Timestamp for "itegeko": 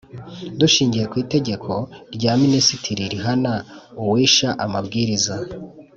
1.23-1.71